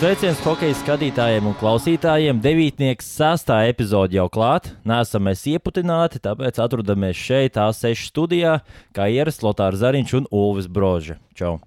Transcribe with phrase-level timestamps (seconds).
[0.00, 2.38] sveiciens hokeja skatītājiem un klausītājiem.
[2.40, 4.70] Devītnieks sastā epizode jau klāt.
[4.88, 8.54] Nesam mēs ieputināti, tāpēc atrodamies šeit, A6 studijā,
[8.96, 11.18] kā ierasts Lotārs Zariņš un Ulvis Broža.
[11.36, 11.58] Čau!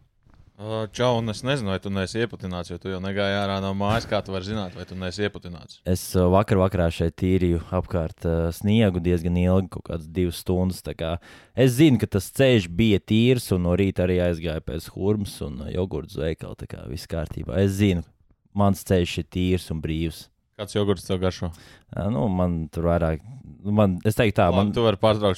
[0.95, 4.07] Čau, un es nezinu, vai tu neesi ieputināts, jo tu jau negāji ārā no mājas.
[4.09, 5.81] Kā tu vari zināt, vai tu neesi ieputināts?
[5.89, 8.25] Es vakar vakarā šeit tīrīju apkārt
[8.55, 10.81] sniegu diezgan ilgi, kaut kādas divas stundas.
[10.97, 11.17] kā
[11.53, 15.67] Es zinu, ka tas ceļš bija tīrs, un no rīta arī aizgāju pēc hurmas un
[15.73, 16.57] jogurtu veikala.
[16.57, 17.59] Tā kā viss kārtībā.
[17.59, 18.05] Es zinu,
[18.57, 20.27] mans ceļš ir tīrs un brīvs.
[20.59, 21.49] Kāds jogurts tev garšo?
[22.13, 23.23] Nu, man tur vairāk.
[23.63, 24.73] nu, Man, es teiktu, tā, man, Man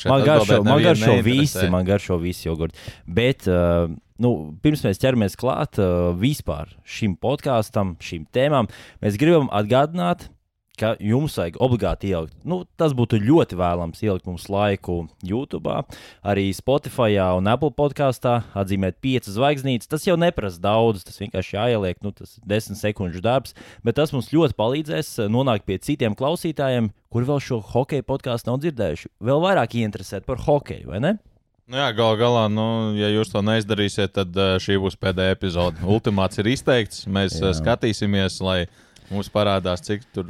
[0.02, 0.10] šeit.
[0.12, 2.80] Man garšo, man garšo visi, man garšo visi jogurti.
[3.06, 3.88] Bet, uh,
[4.20, 4.32] nu,
[4.66, 8.68] pirms mēs ķeramies klāt uh, vispār šim podkāstam, šīm tēmām,
[9.06, 10.28] mēs gribam atgādināt,
[10.80, 12.36] ka jums vajag obligāti ielikt.
[12.48, 15.74] Nu, tas būtu ļoti vēlams ielikt mums laiku YouTube,
[16.26, 19.90] arī Spotify un Apple podkāstā, atzīmēt piecas zvaigznītes.
[19.92, 24.14] Tas jau neprasa daudz, tas vienkārši jāieliek, nu, tas ir desmit sekundžu darbs, bet tas
[24.16, 29.14] mums ļoti palīdzēs uh, nonākt pie citiem klausītājiem, kuri vēl šo hokeja podkāstu nav dzirdējuši.
[29.24, 31.18] Vēl vairāk ieinteresēt par hokeju, vai ne?
[31.66, 35.82] Nu, jā, gal galā, nu, ja jūs to neizdarīsiet, tad uh, šī būs pēdējā epizode.
[35.82, 37.08] Ultimāts ir izteikts.
[37.10, 37.48] Mēs Jā.
[37.48, 38.60] uh, skatīsimies, lai
[39.12, 40.30] mums parādās, cik tur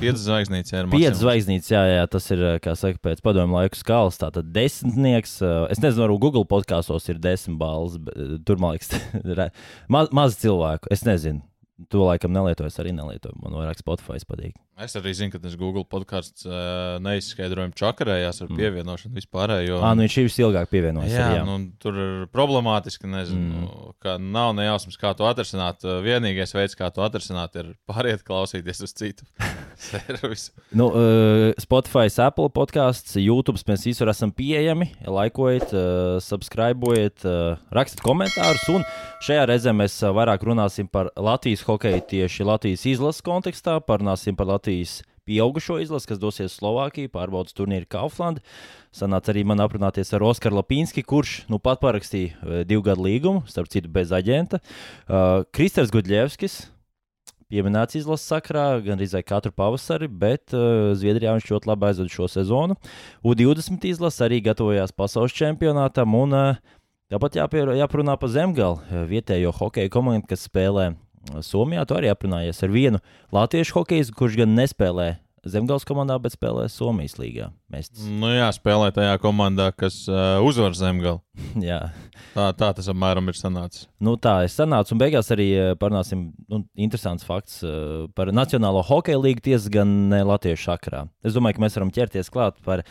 [0.00, 0.90] piecas zvaigznītes ir.
[0.92, 4.20] Pieci zvaigznītes, jā, jā, tas ir, kā saka, pēc padomu laiku skalas.
[4.20, 5.38] Tātad desmitnieks.
[5.72, 8.94] Es nezinu, varbūt Google podkāstos ir desmit balvas, bet tur, man liekas,
[9.94, 10.90] maz, maz cilvēku.
[10.94, 11.44] Es nezinu.
[11.90, 13.34] To laikam nelietoju, es arī nelietoju.
[13.42, 14.54] Man vairāk Spotify patīk.
[14.78, 19.80] Es arī zinu, ka tas Google podkāsts uh, neizskaidrojami čakarējās ar pievienošanu vispārējo.
[19.82, 21.16] Ah, nu viņš ir visilgāk pievienojies.
[21.16, 21.44] Jā, arī, jā.
[21.48, 23.10] nu, tur ir problemātiski.
[23.10, 23.92] Nezinu, mm.
[24.02, 25.82] ka nav nejausmas, kā to atrisināt.
[25.82, 29.26] Vienīgais veids, kā to atrisināt, ir pāriet klausīties uz citu
[29.90, 30.52] servisu.
[30.74, 34.90] Nu, uh, Spotify, Apple podkāsts, YouTube mēs visur esam pieejami.
[35.06, 38.66] Laikojiet, uh, subscribojiet, uh, rakstiet komentārus.
[38.72, 38.86] Un
[39.24, 43.80] šajā reizē mēs vairāk runāsim par Latvijas hokeju tieši Latvijas izlases kontekstā.
[43.84, 48.44] Parunāsim par Latvijas pieaugušo izlasi, kas dosies uz Slovākiju, pārbaudas turnīru Kauflandu.
[48.94, 53.72] Sanāca arī man aprunāties ar Oskaru Lapīnski, kurš nu pat parakstīja divu gadu līgumu, starp
[53.72, 54.60] citu, bez aģenta.
[55.08, 56.60] Uh, Kristers Gudļevskis,
[57.50, 62.28] pieminēts izlases sakrā, gan arī katru pavasari, bet uh, Zviedrijā viņš ļoti labi aizvada šo
[62.30, 62.76] sezonu.
[63.24, 66.62] U20 izlase arī gatavojās pasaules čempionātam, un uh,
[67.12, 71.86] tāpat jāpier, jāparunā par Zemgalu, uh, vietējo hokeja komandu, kas spēlē uh, Somijā.
[71.88, 73.02] Tu arī aprunājies ar vienu
[73.34, 75.14] latviešu hokeju, kurš gan nespēlē
[75.50, 77.50] Zemgals komandā, bet spēlē Somijas līgā.
[77.72, 81.20] Mēs, Nu, jā, spēlē tajā komandā, kas uh, uzvar zemgali.
[81.70, 81.80] jā.
[82.34, 83.86] Tā, tā tas apmēram ir sanācis.
[84.02, 88.82] Nu, tā es sanācu, un beigās arī eh, parunāsim nu, interesants fakts eh, par Nacionālo
[88.86, 91.04] hokeja līgu tiesas gan ne Latviešu sakarā.
[91.26, 92.84] Es domāju, ka mēs varam ķerties klāt par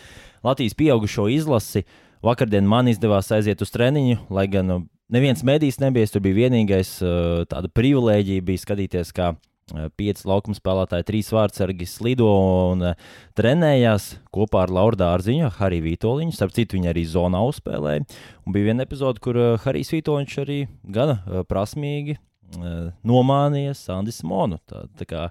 [0.46, 1.84] Latvijas pieaugušo izlasi.
[2.24, 4.78] Vakardien man izdevās aiziet uz treniņu, lai gan nu,
[5.12, 6.08] neviens medijs nebija.
[6.12, 9.53] Tur biju vienīgais, eh, tāda privilēģija bija skatīties, kā eh,
[9.98, 12.28] pieci laukuma spēlētāji, trīs vārdsargi slido
[12.72, 13.08] un eh,
[13.38, 16.36] trenējās kopā ar Lauru Dārziņu, Hariju Vitoļņu.
[16.36, 18.04] Starp citu, viņi arī zonā uzspēlēja.
[18.44, 22.24] Un bija viena epizode, kur uh, Harijs Vitoļņš arī gana uh, prasmīgi uh,
[23.08, 24.60] nomānīja Sandis Monu.
[24.70, 25.22] Tā, tā kā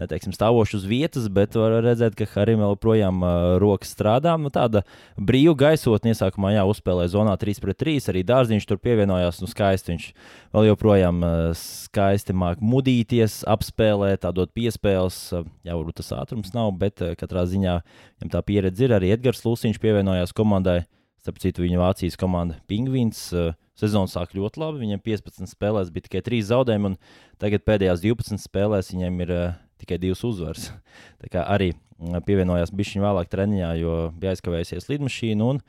[0.00, 4.34] neteiksim stāvoši uz vietas, bet var redzēt, ka Harijam vēl projām uh, rokas strādā.
[4.40, 4.84] Nu, tāda
[5.16, 7.98] brīva gaisotne iesākumā jā, uzspēlēja zonā 3 pret 3.
[8.12, 9.42] Arī Dārziņš tur pievienojās.
[9.42, 10.08] Nu, skaisti viņš
[10.56, 15.20] vēl joprojām uh, skaisti māk mudīties, apspēlēt, tādot piespēles.
[15.36, 17.78] Uh, jā, varbūt tas ātrums nav, bet uh, katrā ziņā
[18.20, 18.96] viņam tā pieredze ir.
[18.98, 20.82] Arī Edgars Lūsiņš pievienojās komandai.
[21.22, 23.28] Starp citu, viņa Vācijas komanda Pingvīns.
[23.30, 24.82] Uh, Sezona sāk ļoti labi.
[24.84, 29.56] Viņam 15 spēlēs bija tikai 3 zaudējumi, un tagad pēdējās 12 spēlēs viņam ir uh,
[29.82, 30.68] tikai 2 uzvaras.
[31.22, 35.48] Tā kā arī mm, pievienojās bišķiņu vēlāk treniņā, jo bija aizkavējusies lidmašīna.
[35.54, 35.62] Un,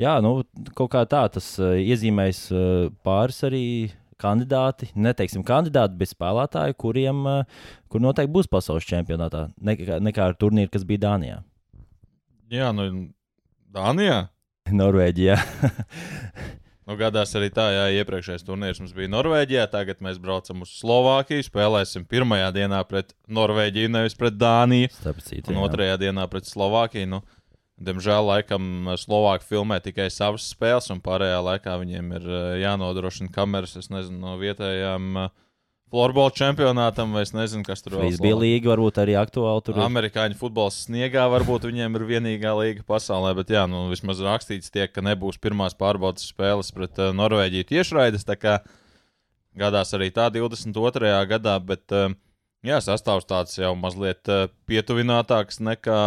[0.00, 0.40] jā, nu,
[0.74, 3.64] kaut kā tā tas uh, iezīmēs uh, pāris arī
[4.20, 7.26] kandidāti, neteiksim kandidāti, bet spēlētāji, kuriem
[7.90, 11.40] kur noteikti būs pasaules čempionātā, nekā, nekā ar turnīru, kas bija Dānijā.
[12.54, 12.86] Jā, nu,
[13.74, 14.20] Dānijā.
[14.80, 15.36] Norvēģijā.
[16.84, 19.64] Nu, gadās arī tā, jā, iepriekšējais turnīrs mums bija Norvēģijā.
[19.72, 21.46] Tagad mēs braucam uz Slovākiju.
[21.46, 24.90] Spēlēsim pirmajā dienā pret Norvēģiju, nevis pret Dāniju.
[25.24, 25.64] Citu, Un jā.
[25.64, 27.08] otrajā dienā pret Slovākiju.
[27.14, 27.22] Nu,
[27.80, 33.78] diemžēl, laikam, Slovāki filmē tikai savas spēles, un pārējā laikā viņiem ir eh, jānodrošina kameras,
[33.80, 35.32] es nezinu, no vietējām uh,
[35.94, 38.38] florbola čempionātam, vai es nezinu, kas tur vēl Bija Slovākijā.
[38.42, 39.76] līga, varbūt arī aktuāli tur.
[39.78, 39.84] ir.
[39.86, 44.90] Amerikāņu futbols sniegā varbūt viņiem ir vienīgā līga pasaulē, bet jā, nu, vismaz rakstīts tiek,
[44.90, 48.26] ka nebūs pirmās pārbaudas spēles pret uh, Norvēģiju tiešraides.
[49.54, 51.12] Gadās arī tā 22.
[51.30, 52.10] gadā, bet uh,
[52.66, 56.00] jā, sastāvs tāds jau mazliet uh, pietuvinātāks nekā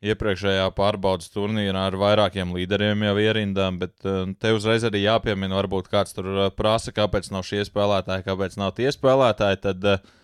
[0.00, 5.90] iepriekšējā pārbaudas turnīrā ar vairākiem līderiem jau ierindām, bet uh, te uzreiz arī jāpiemina, varbūt
[5.92, 9.60] kāds tur uh, prasa, kāpēc nav šie spēlētāji, kāpēc nav tie spēlētāji.
[9.66, 10.16] Tad, uh,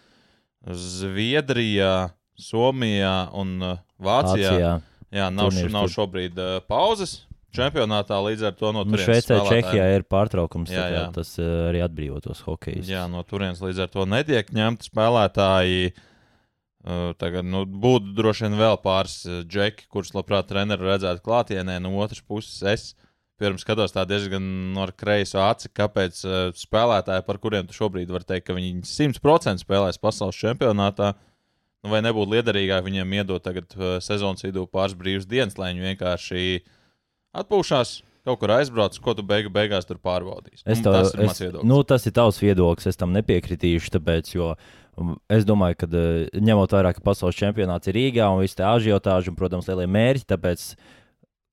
[0.66, 1.92] Zviedrijā,
[2.40, 4.56] Somijā un Vācijā.
[4.56, 4.72] Vācijā.
[5.14, 7.20] Jā, nav, Turnīrs nav šobrīd uh, pauzes
[7.56, 10.72] čempionātā, līdz ar to no Nu, turienes Šveicē, spēlētāji- Čehijā ir pārtraukums.
[10.72, 11.04] Jā, jā.
[11.14, 12.88] Tas arī atbrīvotos hokejus.
[12.90, 15.92] Jā, no turienes līdz ar to netiek ņemti spēlētāji.
[15.92, 16.04] Uh,
[17.18, 19.18] tagad nu, būtu droši vien vēl pāris
[19.50, 21.80] džeki, kurus labprāt treneru redzētu klātienē.
[21.82, 22.84] No otras puses, es
[23.40, 24.44] pirms skatos tā diezgan
[24.74, 26.22] no ar kreiso aci, kāpēc
[26.56, 31.12] spēlētāji, par kuriem tu šobrīd vari teikt, ka viņi 100% spēlēs pasaules čempionātā,
[31.82, 33.74] nu, vai nebūtu liederīgāk viņiem iedot tagad
[34.04, 36.46] sezonas vidū pāris brīvas dienas, lai viņi vienkārši
[37.42, 37.98] atpūšās.
[38.26, 40.64] Kaut kur aizbrauc, ko tu beigu, beigās tur pārbaudīsi.
[40.66, 41.68] Es Nu, tev, tas ir es, mans viedoklis.
[41.70, 42.88] nu, tas ir tavs viedoklis.
[42.90, 44.48] Es tam nepiekritīšu, tāpēc, jo
[44.98, 48.66] um, es domāju, ka uh, ņemot vērā, ka pasaules čempionāts ir Rīgā un viss tā
[48.74, 50.66] ažiotāža un, protams, lielie mērķi, tāpēc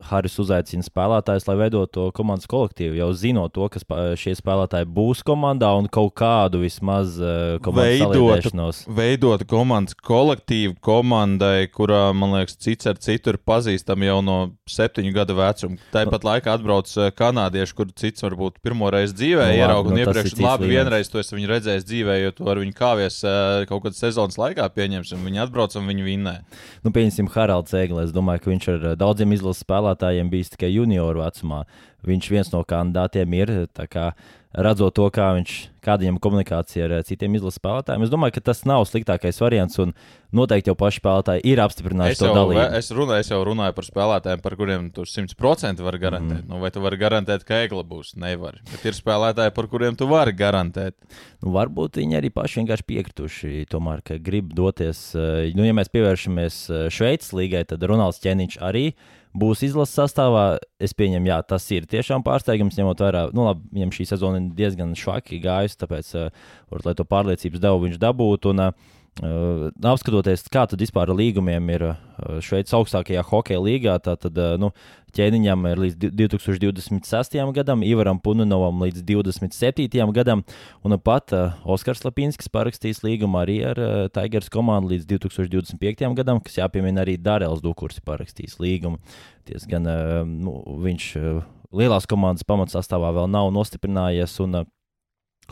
[0.09, 2.97] Haris uzaicina spēlētājus, lai veidotu to komandas kolektīvu.
[2.99, 3.81] Jau zinot to, ka
[4.19, 12.11] šie spēlētāji būs komandā un kaut kādu vismaz uh, komandas veidot komandas kolektīvu komandai, kurā,
[12.15, 14.37] man liekas, cits ar citu ir pazīstami jau no
[14.69, 15.77] septiņu gadu vecuma.
[15.93, 19.83] Tāpat laikā atbrauc eh, kanādieši, kur cits varbūt pirmo reizi dzīvē Nu, ieraudzīja.
[19.83, 20.79] nu, un tas iepriekš ir cits labi, līmenis.
[20.83, 24.67] vienreiz to esmu redzējis dzīvē, jo tu ar viņu kāvies eh, kaut kādā sezonas laikā
[24.75, 25.23] pieņemsim.
[25.27, 26.35] Viņi atbrauc un viņi vinnē.
[26.83, 28.09] Nu, pieņemsim, Haralds Eglis.
[28.09, 29.91] Es domāju, ka viņš ar uh, daudziem izlases spēlētājiem
[30.31, 31.63] bijis tikai junioru vecumā.
[32.03, 33.53] Viņš viens no kandidātiem ir.
[33.89, 34.11] Kā,
[34.53, 38.43] redzot to, kā viņš, kāda viņam komunikācija ar uh, citiem izlases spēlētājiem, es domāju, ka
[38.51, 39.79] tas nav sliktākais variants.
[39.83, 39.93] Un
[40.33, 42.61] noteikti jau paši spēlētāji ir apstiprinājuši to dalību.
[42.79, 46.41] es, runāju, es jau runāju par spēlētājiem, par kuriem tu 100% vari garantēt.
[46.41, 46.47] Mhm.
[46.47, 46.53] Mm.
[46.55, 48.15] Nu, vai tu vari garantēt, ka Egla būs?
[48.17, 48.57] Nevar.
[48.71, 50.95] Bet ir spēlētāji, par kuriem tu vari garantēt.
[51.43, 55.11] Nu, varbūt viņi arī paši vienkārši piekrituši, tomēr, ka grib doties.
[55.15, 58.93] eh, Nu, ja mēs pievēršamies eh, Šveices līgai, tad Ronalds Čeniņš arī
[59.33, 60.57] būs izlases sastāvā.
[60.83, 64.49] Es pieņemu, jā, tas ir tiešām pārsteigums, ņemot vērā, nu, labi, viņam šī sezona ir
[64.57, 68.53] diezgan švaki gājusi, tāpēc, uh, varbūt, lai to pārliecības devu viņš dabūtu.
[68.53, 68.91] Un, uh,
[69.21, 71.97] apskatoties, kā tad vispār līgumiem ir uh,
[72.41, 74.71] Šveices augstākajā hokeja līgā, tad uh, nu,
[75.13, 77.37] ķēniņam ir līdz di- 2026.
[77.53, 80.01] gadam, Ivaram Puninovam līdz 27.
[80.15, 80.43] gadam,
[80.83, 86.09] un pat uh, Oskars Lapinskis parakstīs līgumu arī ar uh, Tigers komandu līdz 2025.
[86.17, 88.97] gadam, kas jāpiemina arī Darēls Dukurs ir parakstījis līgumu.
[89.45, 91.43] Diezgan, uh, nu, viņš uh,
[91.73, 94.39] lielās komandas pamatsastāvā vēl nav nostiprinājies.
[94.41, 94.72] Un, uh,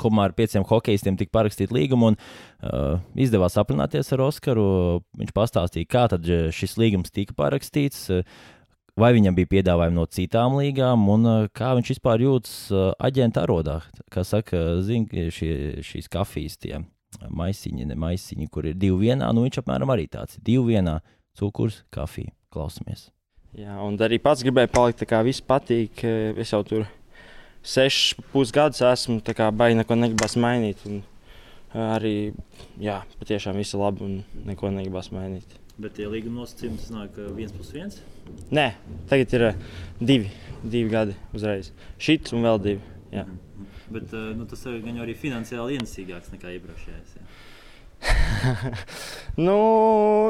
[0.02, 4.66] Kopumā ar pieciem hokeistiem tika parakstīta līguma, un uh, izdevās aprunāties ar Oskaru.
[5.22, 8.26] Viņš pastāstīja, kā uh, šis līgums tika parakstīts, uh,
[9.00, 13.46] vai viņam bija piedāvājumi no citām līgām, un uh, kā viņš vispār jūtas uh, aģenta
[13.46, 13.82] arodā.
[14.12, 15.54] Kā saka, zin, šie,
[15.86, 16.82] šīs kafijas, tie
[17.30, 21.00] maisiņi, ne maisiņi, kur ir divi vienā, nu viņš apmēram arī tāds- divi vienā-
[21.40, 22.32] cukurs, kafija.
[22.52, 23.10] Klausamies!
[23.56, 26.04] Jā, un arī pats gribēju palikt, tā kā viss patīk.
[26.04, 26.88] eh, Es jau tur
[27.64, 29.22] sešus pusgadus esmu,
[29.54, 30.84] baigi neko negribas mainīt.
[30.90, 31.02] Un
[31.74, 32.34] arī,
[32.82, 34.16] jā, patiešām viss ir labi un
[34.48, 35.58] neko negribas mainīt.
[35.82, 38.02] Bet tie līguma nosacījumi nāk viens plus viens.
[38.54, 38.68] Nē,
[39.10, 39.46] tagad ir
[40.00, 40.30] divi,
[40.62, 41.72] divi gadi uzreiz.
[42.02, 42.98] Šits un vēl divi.
[43.12, 43.26] Jā.
[43.92, 47.18] Bet nu, tas ir gan arī finansiāli ienesīgāks nekā iepriekšējais.
[49.40, 49.56] Nu,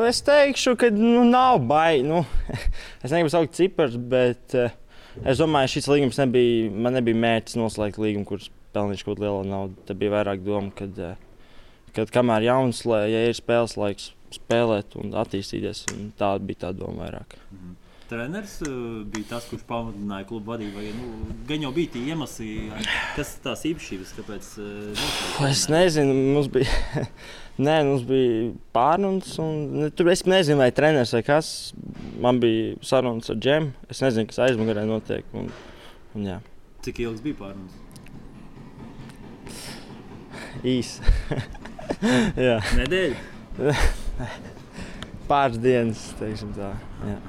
[0.05, 2.03] es teikšu, ka nu, nav baigi.
[2.05, 2.21] Nu,
[3.03, 4.73] es negribu saukt cipars, bet uh,
[5.23, 6.71] es domāju, šis līgums nebija.
[6.71, 9.77] Man nebija mērķis noslēgt līgumu, kurš pelnīšu kaut lielu naudu.
[9.87, 14.95] Tā bija vairāk doma, kad, uh, kad kamēr jauns, lai, ja ir spēles laiks, spēlēt
[15.01, 15.85] un attīstīties.
[15.95, 17.37] Un tā bija tā doma vairāk.
[18.11, 18.71] Treneris uh,
[19.07, 20.73] bija tas, kurš pamudināja klubu vadību.
[20.75, 22.49] Vai, nu, gan jau bija tie iemesli,
[23.15, 24.49] kas tās īpašības, kāpēc.
[24.59, 25.05] Uh,
[25.47, 27.05] Es nezinu, mums bija,
[27.67, 29.31] nē, mums bija pārunas.
[29.39, 31.53] Un, ne, tur es nezinu, vai treneris vai kas.
[32.19, 33.71] Man bija sarunas ar džemu.
[33.87, 35.31] Es nezinu, kas aizmugurē notiek.
[35.31, 35.47] Un,
[36.11, 36.41] un, jā,
[36.83, 37.79] Cik ilgs bija pārunas?
[40.67, 40.99] īsi.
[42.81, 43.75] Nedēļa.
[45.31, 46.73] pāris dienas, teiksim tā.
[47.07, 47.19] Jā.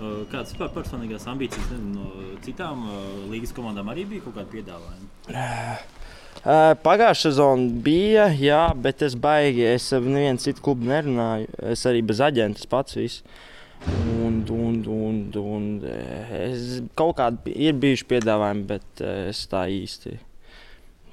[0.00, 4.48] Uh, Kādas vispār personīgās ambīcijas nezinu, no citām uh, līgas komandām arī bija kaut kāda
[4.54, 5.10] piedāvājuma?
[5.28, 5.98] Uh,
[6.40, 9.66] Pagājušā sezona bija, jā, bet es baigi.
[9.74, 11.50] Es ar nevienu citu klubu nerunāju.
[11.74, 13.26] Es arī bez aģenta pats visu.
[14.24, 19.66] Un, un, un, un eh, es kaut kādi ir bijuši piedāvājumi, bet eh, es tā
[19.72, 20.16] īsti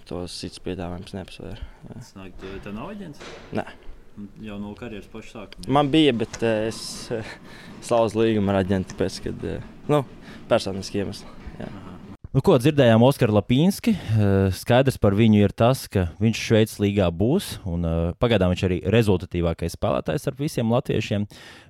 [0.08, 1.70] tos citus piedāvājumus nepasvēru.
[1.89, 3.24] Tas nāk, tā nav aģents?
[3.56, 3.67] Nē.
[4.42, 5.68] Jau no karjeras paša sākuma.
[5.78, 6.80] Man bija, bet eh, es
[7.14, 7.28] eh,
[7.86, 10.02] slauzu līgumu ar aģentu pēc, kad, eh, nu,
[10.50, 11.30] personiski iemesli.
[12.34, 13.94] Nu, ko dzirdējām Oskaru Lapīnski?
[14.54, 17.56] Skaidrs par viņu ir tas, ka viņš Šveices līgā būs.
[17.66, 17.86] Un,
[18.22, 21.26] pagaidām viņš arī rezultatīvākais spēlētājs ar visiem latviešiem.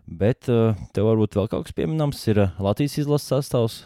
[0.08, 3.78] Bet tev varbūt vēl kaut kas pieminams ir Latvijas izlases sastāvs.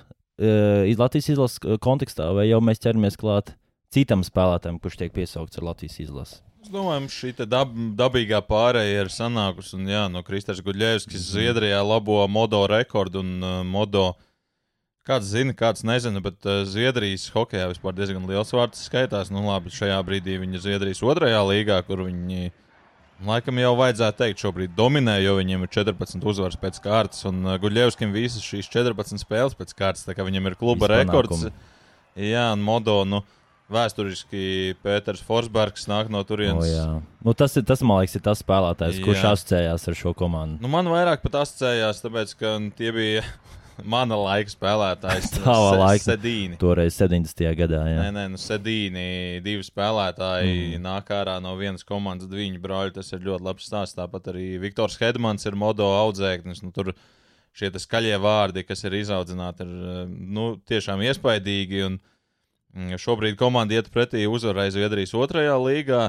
[0.41, 3.53] iz Latvijas izlases kontekstā, vai jau mēs ķeramies klāt
[3.93, 6.41] citam spēlētājam, kurš tiek piesaukts ar Latvijas izlasi?
[6.61, 9.73] Es domāju, ka šī dab, dabīgā pārēja ir sanākusi.
[9.79, 11.29] Un, jā, no Kristers Guļevskis Mhm.
[11.33, 14.11] Zviedrijā labo modo rekordu un uh, modo.
[15.01, 19.31] Kāds zina, kāds nezina, bet uh, Zviedrijas hokeja vispār diezgan liels vārds skaitās.
[19.33, 22.51] Nu, labi, šajā brīdī viņi ir Zviedrijas otrajā līgā, kur viņi
[23.25, 27.25] laikam jau vajadzētu teikt, šobrīd dominē, jo viņiem ir 14 uzvaras pēc kārtas.
[27.25, 31.01] Un uh, Guļevskim visas šīs 14 spēles pēc kārtas, tā kā viņam ir kluba Visi
[31.01, 31.33] rekords.
[31.47, 31.69] panākumi.
[32.29, 33.01] Jā, un modo.
[33.09, 33.23] Nu,
[33.71, 36.67] Vēsturiski Pēters Forsbergs nāk no turienes.
[36.71, 36.87] jā.
[37.23, 39.31] nu, tas, ir, tas, man liekas, ir tas spēlētājs, kurš Jā.
[39.35, 40.59] asociējās ar šo komandu.
[40.63, 43.23] Nu, man vairāk pat asociējās, tāpēc, ka tie bija
[43.95, 45.31] mana laika spēlētājs.
[45.39, 46.03] Tava Se- laika.
[46.11, 46.59] Sedīni.
[46.61, 47.45] Toreiz 70.
[47.57, 47.79] gadā.
[47.89, 48.01] Jā.
[48.03, 49.07] Nē, nē, nu, Sedīni,
[49.45, 50.83] divi spēlētāji Mm.
[50.85, 52.93] nāk ārā no vienas komandas, divi brāļi.
[52.99, 53.97] Tas ir ļoti labs stāsts.
[53.97, 56.61] Tāpat arī Viktors Hedmans ir modo audzēknis.
[56.65, 56.91] Nu, tur
[57.57, 61.81] šie skaļie vārdi, kas ir izaudzināti, ir nu, tiešām iespaidīgi.
[61.87, 61.97] Un,
[62.73, 66.03] šobrīd komanda iet pretī uzvarai Zviedrijas otrajā līgā.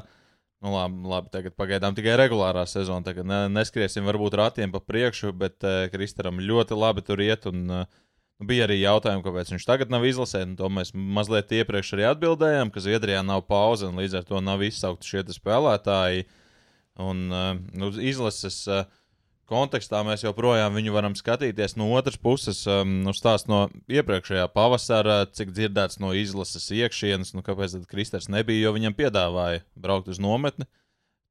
[0.62, 3.02] Nu, labi, labi, tagad pagaidām tikai regulārā sezona.
[3.02, 7.49] Tagad ne, neskriesim varbūt ratiem pa priekšu, bet uh, Kristaram ļoti labi tur iet.
[7.50, 8.02] Un, uh,
[8.47, 10.45] bija arī jautājumi, kāpēc viņš tagad nav izlasē.
[10.59, 14.62] To mēs mazliet iepriekš arī atbildējām, ka Zviedrijā nav pauze un līdz ar to nav
[14.62, 16.26] izsaukti šie spēlētāji.
[17.02, 18.85] Un uh, nu, izlases uh,
[19.53, 21.77] kontekstā mēs joprojām viņu varam skatīties.
[21.77, 27.45] No otras puses, um, nu, stāst no iepriekšējā pavasara, cik dzirdēts no izlases iekšienes, nu,
[27.47, 30.69] kāpēc tad Kristers nebija, jo viņam piedāvāja braukt uz nometni,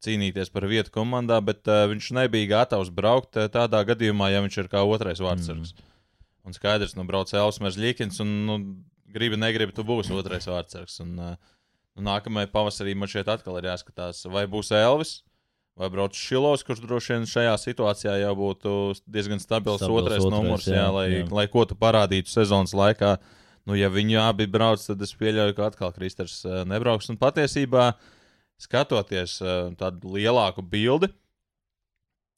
[0.06, 4.62] cīnīties par vietu komandā, bet uh, viņš nebija gatavs braukt uh, tādā gadījumā, ja viņš
[4.64, 5.74] ir kā otrais vārdsargs.
[5.76, 5.90] Mm.
[6.50, 8.60] Un skaidrs, nu, brauc Elsmers Līkins, un, nu,
[9.14, 11.02] gribi, negribi, tu būsi otrais vārdsargs.
[11.06, 11.58] Un, uh,
[11.98, 15.20] nu, nākamajā pavasarī man šeit atkal ir jāskatās, vai būs Elvis.
[15.80, 18.72] Vai brauc Šilovs, kurš droši vien šajā situācijā jau būtu
[19.08, 21.28] diezgan stabils, Stabils otrais, otrais, numurs, jā, jā, lai, jā.
[21.32, 23.16] lai ko tu parādītu sezonas laikā.
[23.70, 27.08] Nu, ja viņi abi brauc, tad es pieļauju, ka atkal Kristers uh, nebrauks.
[27.14, 27.94] Un patiesībā,
[28.60, 31.08] skatoties uh, tādu lielāku bildi,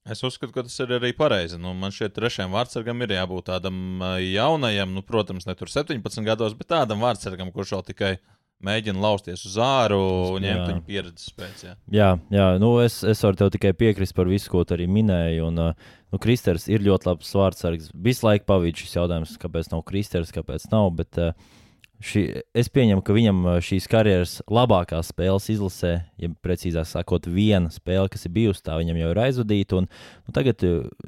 [0.03, 1.57] es uzskatu, ka tas ir arī pareizi.
[1.57, 6.21] Nu, man šķiet, trešajam vārdsargam ir jābūt tādam uh, jaunajam, nu, protams, ne tur 17
[6.27, 8.17] gados, bet tādam vārdsargam, kurš jau tikai
[8.65, 9.99] mēģina lausties uz āru
[10.35, 10.53] un Jā.
[10.53, 11.65] ņemt viņa pieredzes pēc.
[11.67, 11.73] Jā.
[11.93, 15.41] Jā, jā nu es, es varu tev tikai piekrist par visu, ko tu arī minēji.
[15.47, 17.91] Un, nu, Kristers ir ļoti labs vārdsargs.
[17.93, 20.91] Visu laiku pavīd šis jautājums, kāpēc nav Kristers, kāpēc nav.
[20.99, 21.19] Bet,
[22.03, 22.23] Šī,
[22.57, 28.25] es pieņemu, ka viņam šīs karjeras labākās spēles izlasē, ja precīzāk sakot, viena spēle, kas
[28.27, 29.79] ir bijusi, tā viņam jau ir aizvadīta.
[29.79, 30.65] Un, nu, tagad,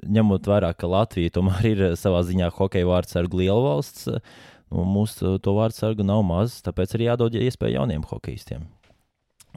[0.07, 4.07] ņemot vērā, ka Latvija tomēr ir savā ziņā hokeja vārdsargu liela valsts,
[4.75, 8.67] nu, mūsu uh, to vārdsargu nav maz, tāpēc arī jādod iespēju jauniem hokeistiem.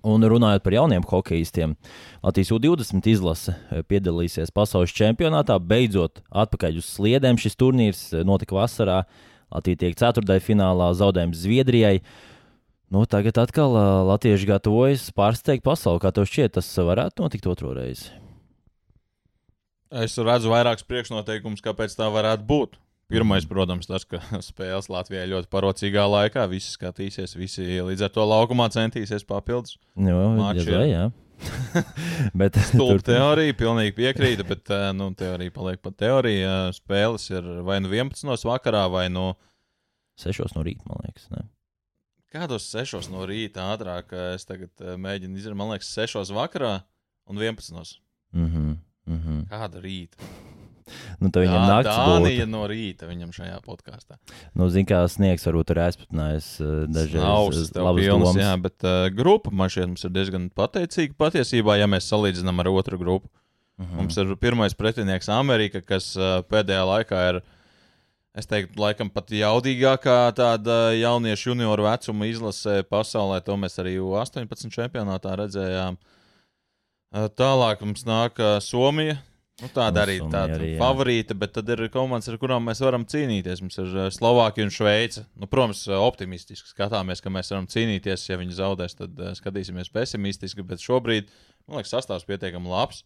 [0.06, 1.74] Un runājot par jauniem hokeistiem,
[2.22, 5.56] Latvijas U-20 izlase eh, piedalīsies pasaules čempionātā.
[5.58, 9.02] Beidzot, atpakaļ uz sliedēm šis turnīrs eh, notika vasarā.
[9.50, 11.98] Latvija tiek ceturtajā finālā, zaudējums Zviedrijai.
[12.94, 13.74] Nu, tagad atkal
[14.08, 16.00] Latvieši gatavojas pārsteigt pasauli.
[16.04, 18.12] Kā tev šķiet, tas varētu notikt otro reizi?
[19.88, 22.76] Es redzu vairākus priekšnoteikumus, kāpēc tā varētu būt.
[23.08, 24.18] Pirmais, protams, tas, ka
[24.50, 26.44] spēles Latvijā ļoti parocīgā laikā.
[26.50, 29.78] Visi skatīsies, visi līdz ar to laukumā centīsies papildus.
[29.96, 30.72] Jā, vai, ir.
[30.92, 31.06] jā.
[32.34, 36.42] Bet Stulba tur- teorija, pilnīgi piekrītu, bet eh, nu, teorija paliek par teoriju.
[36.48, 38.44] Eh, Spēles ir vai nu 11.
[38.44, 39.30] vakarā, vai nu
[40.18, 41.28] Sešos no rīta, man liekas.
[41.30, 41.44] Ne?
[42.34, 43.06] kādos 6.
[43.08, 44.12] no rīta ātrāk.
[44.12, 46.28] eh, Es tagad eh, mēģinu izdarīt, man liekas, 6.
[46.36, 46.82] vakarā
[47.30, 48.00] un 11.
[48.34, 49.46] Mm -hmm, mm -hmm.
[49.48, 50.18] Kāda rīta?
[51.18, 52.14] Nu, tad viņam Tā naktis būtu.
[52.24, 54.18] Dānija no rīta viņam šajā podkāstā.
[54.54, 58.40] Nu, Ziniet, kā sniegs varbūt ir aizputnējis uh, dažreiz Ausas uh, tev pilnas, domas.
[58.44, 62.72] jā, bet uh, grupa man šķiet mums ir diezgan pateicīga patiesībā, ja mēs salīdzinām ar
[62.72, 63.30] otru grupu.
[63.78, 63.94] Mhm.
[64.00, 67.40] Mums ir pirmais pretinieks Amerika, kas uh, pēdējā laikā ir,
[68.38, 73.38] es teiktu, laikam pat jaudīgākā tāda jauniešu junioru vecuma izlasē pasaulē.
[73.46, 75.98] To mēs arī U18 čempionātā redzējām.
[77.08, 79.20] Uh, tālāk mums nāk uh, Somija.
[79.58, 83.02] Nu, tāda arī Somija tāda arī, favorīta, bet tad ir komandas, ar kurām mēs varam
[83.10, 83.58] cīnīties.
[83.64, 85.24] Mums ir uh, Slovākija un Šveice.
[85.34, 88.28] Nu, protams, uh, optimistiski skatāmies, ka mēs varam cīnīties.
[88.30, 90.62] Ja viņi zaudēs, tad uh, skatīsimies pesimistiski.
[90.62, 91.32] Bet šobrīd,
[91.66, 93.02] man liekas, sastāvs pietiekami labs.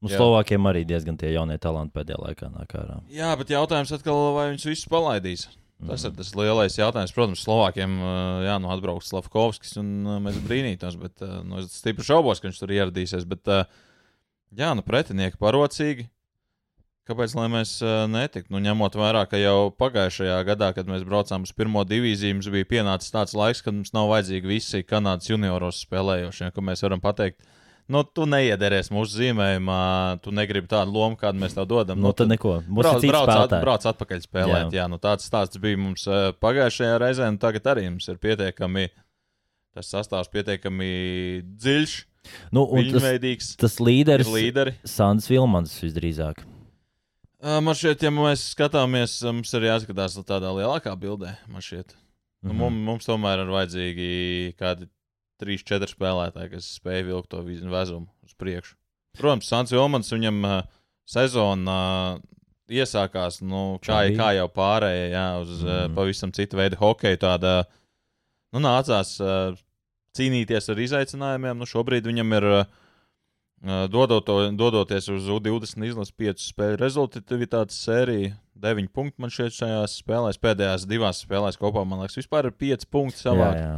[0.00, 0.08] Nu.
[0.08, 2.96] Slovākiem arī diezgan tie jaunie talanti pēdējā laikā nāk ārā.
[3.12, 5.50] Jā, bet jautājums atkal, vai viņš visus palaidīs.
[5.80, 6.08] Tas Mhm.
[6.08, 7.12] ir tas lielais jautājums.
[7.12, 8.00] Protams, Slovākiem
[8.48, 9.92] jā, nu, atbrauks Slavkovskis, un
[10.24, 13.28] mēs brīnītos, bet nu, es stipri šaubos, ka viņš tur ieradīsies.
[13.28, 13.64] Bet, uh,
[14.56, 16.08] jā, nu, pretinieki parocīgi.
[17.10, 18.52] Kāpēc lai mēs uh, netiktu?
[18.54, 22.68] Nu, ņemot vērā, ka jau pagājušajā gadā, kad mēs braucām uz pirmo divīziju, mums bija
[22.70, 27.40] pienācis tāds laiks, kad mums nav vajadzīgi visi Kanādas junioros spēlējošie, ka mēs varam pateikt,
[27.90, 29.80] nu, tu neiederēsi mūsu zīmējumā,
[30.22, 31.98] tu negribi tādu lomu, kādu mēs tev dodam.
[31.98, 32.60] Nu, tad neko.
[32.68, 34.54] Mums Brauc, ir brauc, at, brauc atpakaļ spēlēt.
[34.54, 34.66] Jā.
[34.68, 34.82] Jā.
[34.82, 38.86] Jā, nu tāds stāsts bija mums uh, pagājušajā reizē, un tagad arī mums ir pietiekami
[39.74, 40.92] tas sastāvs pietiekami
[41.58, 41.96] dziļš.
[42.52, 44.74] Nu, un tas, tas Ir līderis, līderi.
[44.84, 46.42] Sandrs Vilmans visdrīzāk.
[47.40, 51.36] Man šķiet, ja mēs skatāmies, mums ir jāskatās tādā lielākā bildē.
[51.48, 51.94] Man šķiet,
[52.44, 52.58] nu, Mhm.
[52.60, 54.10] mums, mums tomēr ir vajadzīgi
[54.60, 54.90] kādi
[55.40, 58.76] 3-4 spēlētāji, kas spēj vilkt to vezumu uz priekšu.
[59.16, 60.66] Protams, Sants Vilmans viņam
[61.08, 62.20] sezonā
[62.70, 65.70] iesākās, nu, kā, kā jau pārējie, jā, uz mm.
[65.88, 65.94] Mhm.
[65.96, 67.18] pavisam citu veidu hokeju.
[67.24, 67.64] Tāda,
[68.52, 69.16] nu, nācās
[70.16, 71.58] cīnīties ar izaicinājumiem.
[71.60, 72.64] Nu, šobrīd viņam ir uh,
[73.92, 78.34] dodot, dodoties uz U20 izlases 5 spēļu rezultātivitātes sēriju.
[78.60, 82.86] 9 punkti man šeit šajās spēlēs, pēdējās divās spēlēs kopā, man liekas, vispār ir 5
[82.92, 83.50] punkti Jā, savā.
[83.56, 83.72] jā.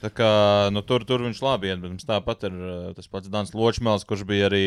[0.00, 0.30] Tā kā
[0.72, 4.24] nu, tur, tur viņš labi iet, bet tāpat ir uh, tas pats Dans Ločmēls, kurš
[4.28, 4.64] bija arī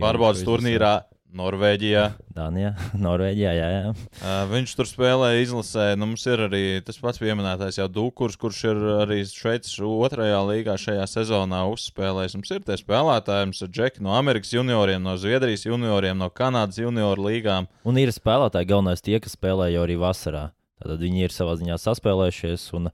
[0.00, 0.94] pārbaudas turnīrā
[1.36, 2.04] Norvēģijā.
[2.38, 2.72] Dānijā,
[3.06, 3.92] Norvēģijā, jā, jā.
[4.20, 5.86] Uh, viņš tur spēlēja, izlasē.
[5.98, 10.76] Nu, mums ir arī tas pats pieminētais jau Dūkurs, kurš ir arī Šveices otrajā līgā
[10.80, 12.38] šajā sezonā uzspēlējis.
[12.38, 16.80] Mums ir tie spēlētāji, mums ir džeki no Amerikas junioriem, no Zviedrijas junioriem, no Kanādas
[16.80, 17.68] junioru līgām.
[17.88, 20.48] Un ir spēlētāji, galvenais tie, kas spēlēja jau arī vasarā.
[20.82, 22.90] Tad viņi ir savā ziņā saspēlējušies un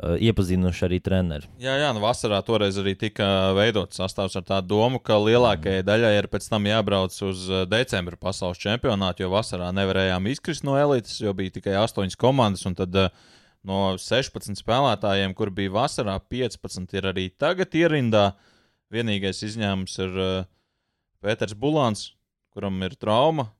[0.00, 1.48] iepazinuši arī treneri.
[1.60, 6.12] Jā, jā, nu vasarā toreiz arī tika veidots sastāvs ar tādu domu, ka lielākajai daļai
[6.18, 11.18] ir pēc tam jābrauc uz uh, decembra pasaules čempionātu, jo vasarā nevarējām izkrist no elites,
[11.20, 12.66] jo bija tikai 8 komandas.
[12.68, 12.96] un Tad
[13.66, 18.30] no 16 spēlētājiem, kur bija vasarā, 15 ir arī tagad ierindā.
[18.90, 20.16] Vienīgais izņēmums ir
[21.22, 22.08] Pēters Bulāns,
[22.54, 23.50] kuram ir trauma.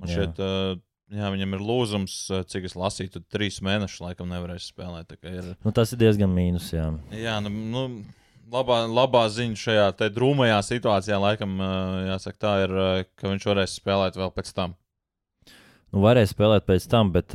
[0.00, 0.80] Man šķiet, uh,
[1.12, 5.14] jā, viņam ir lūzums, uh, cik es lasīju, tad trīs mēnešus laikam nevarēs spēlēt.
[5.22, 6.72] Ir, Nu, tas ir diezgan mīnus.
[6.74, 6.88] Jā.
[7.14, 7.86] Jā, nu, nu
[8.52, 11.72] labā, labā ziņa šajā drūmajā situācijā, laikam, ā,
[12.12, 14.76] jāsaka, tā ir, ā, ka viņš varēs spēlēt vēl pēc tam.
[15.92, 17.34] Nu, varēs spēlēt pēc tam, bet,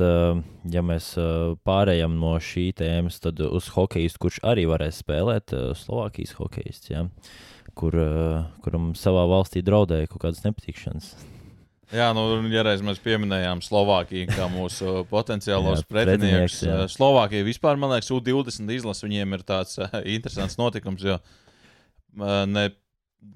[0.66, 1.12] ja mēs
[1.66, 6.34] pārējām no šī tēmas, tad uz hokeju, kurš arī varēs spēlēt, Slovākijas
[6.90, 7.04] ja,
[7.78, 7.94] kur,
[8.64, 11.12] kuram savā valstī draudēja kaut kādas nepatikšanas.
[11.88, 12.22] Jā, nu,
[12.52, 16.82] ja reiz mēs pieminējām Slovākiju kā mūsu potenciālos pretinieks, jā.
[16.84, 22.42] ā, Slovākija vispār, man liekas, U20 izlase viņiem ir tāds ā, interesants notikums, jo ā,
[22.50, 22.66] ne,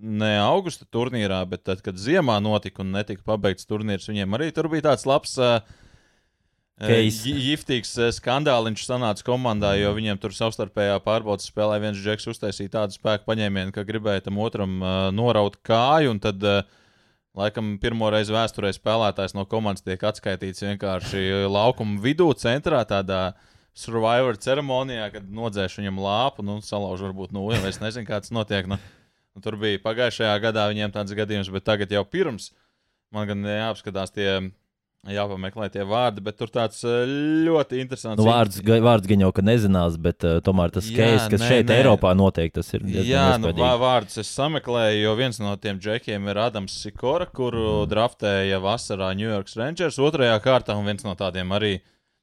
[0.01, 4.69] ne augusta turnīrā, bet tad, kad ziemā notika un netika pabeigts turnīrs, viņiem arī tur
[4.73, 5.39] bija tāds labs.
[6.83, 12.97] Giftīgs eh, skandāliņš sanāca komandā, jo viņiem tur savstarpējā pārbaudas spēlē viens džeks uztaisīja tādu
[12.97, 16.82] spēku paņēmienu, ka gribēja tam otram uh, noraut kāju, un tad, uh,
[17.39, 23.33] laikam, pirmo reizi vēsturē spēlētājs no komandas tiek atskaitīts vienkārši laukuma vidū, centrā, tādā
[23.77, 28.69] survivor ceremonijā, kad nodzēš viņam lāpu, nu, salauž varbūt nulli, vai es nezinu, kāds notiek.
[28.69, 28.77] Nu,
[29.33, 32.51] nu, tur bija pagājušajā gadā viņiem tāds gadījums, bet tagad jau pirms
[33.13, 34.29] man gan jāapskatās tie.
[35.11, 37.01] Jāpameklē tie vārdi, bet tur tāds eh,
[37.43, 38.21] ļoti interesants.
[38.21, 41.49] Nu, vārds, ga- vārds gan jau ka nezinās, bet uh, tomēr tas skēs, kas nē,
[41.51, 41.79] šeit, nē.
[41.81, 42.85] Eiropā, notiek, tas ir.
[43.09, 43.51] Jā, nu,
[43.83, 47.91] vārdus es sameklēju, jo viens no tiem džekiem ir Adams Sikora, kuru mm.
[47.91, 49.99] draftēja vasarā New York Rangers.
[49.99, 51.73] Otrajā kārtā un viens no tādiem arī,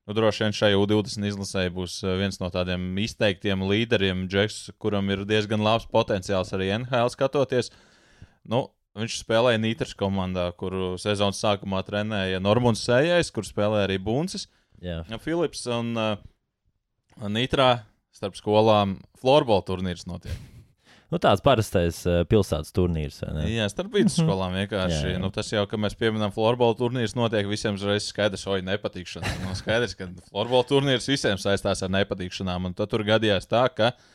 [0.07, 5.11] nu, droši vien šai U20 izlasē būs eh, viens no tādiem izteiktiem līderiem, džeks, kuram
[5.11, 7.73] ir diezgan labs potenciāls arī NHL skatoties.
[8.47, 14.47] Nu, Viņš spēlēja Nītras komandā, kuru sezonas sākumā trenēja Normons Sējais, kur spēlēja arī Buncis.
[14.83, 15.01] Jā.
[15.23, 16.13] Filips un uh,
[17.31, 17.71] Nītrā
[18.15, 20.35] starp skolām florbola turnīrs notiek.
[21.09, 23.23] Nu, tāds parastais uh, pilsētas turnīrs.
[23.49, 24.99] Jā, starp vidusskolām vienkārši.
[24.99, 25.21] Jā, jā.
[25.23, 29.33] Nu, tas jau, ka mēs pieminam florbola turnīrs, notiek visiem uzreiz skaidrs, oi, nepatīkšana.
[29.47, 32.69] Nu, skaidrs, ka florbola turnīrs visiem saistās ar nepatīkšanām.
[32.69, 34.07] Un tad tur gadījās tā, ka uh,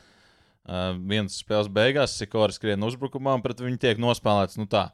[1.05, 4.89] viens spēles beigās Sikoras skrien uzbrukumā, pret viņu tiek nospēlēts nu, tā.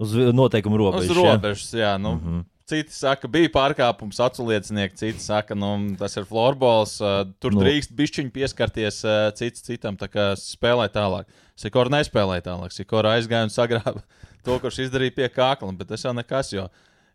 [0.00, 1.10] Uz noteikumu robežas.
[1.10, 1.34] Uz jā?
[1.34, 1.92] robežas, jā.
[2.00, 2.24] Nu, mm.
[2.24, 2.44] -hmm.
[2.70, 7.64] Citi saka, bija pārkāpums, aculiecinieki, citi saka, nu, tas ir florbols, uh, tur Nu.
[7.64, 11.26] drīkst bišķiņi pieskarties uh, cits citam, tā kā spēlē tālāk.
[11.56, 14.04] Sikora nespēlēja tālāk, Sikora aizgāja un sagrāba
[14.44, 16.68] to, kurš izdarīja pie kākla, bet tas jau nekas, jo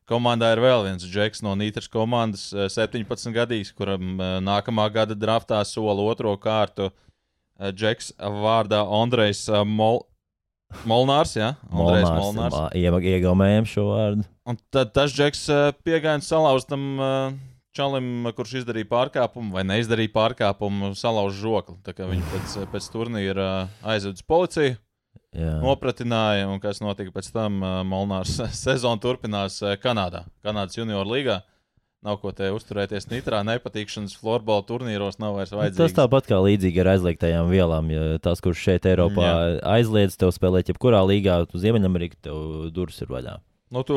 [0.05, 5.15] komandā ir vēl viens džeks no Nītras komandas, uh, 17 gadīgs, kuram uh, nākamā gada
[5.15, 6.91] draftā sola otro kārtu.
[6.91, 7.04] Uh,
[7.71, 10.03] Džeks vārdā Andrejs uh, Mol
[10.89, 12.55] Molnārs, jā, Andrejs Molnārs.
[12.55, 12.75] Molnārs.
[12.75, 14.25] ie- Iegaumējam šo vārdu.
[14.49, 17.35] Un tad tas džeks uh, piegāja un salauz tam uh,
[17.75, 21.77] čalim, kurš izdarīja pārkāpumu vai neizdarīja pārkāpumu, salauž žokli.
[21.85, 24.75] Viņi pēc, pēc turnīra uh, aizveda uz policiju,
[25.35, 25.53] Jā.
[25.63, 31.39] nopratināja, un kas notika pēc tam, uh, Molnārs sezonu turpinās uh, Kanādā, Kanādas junior līgā.
[32.05, 35.95] Nav ko te uzturēties nitrā, nepatīkšanas florbola turnīros nav vairs Nu, Tas vajadzīgs.
[35.97, 37.89] tāpat kā līdzīgi ar aizliegtajām vielām.
[37.89, 39.39] Ja tas, kurš šeit Eiropā Jā.
[39.79, 43.39] aizliedz tev spēlēt, jebkurā līgā, uz Ziemeļameriku, tev durvis ir vaļā.
[43.73, 43.95] Nu, tu